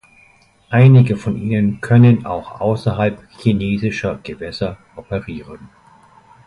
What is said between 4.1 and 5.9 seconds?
Gewässer operieren.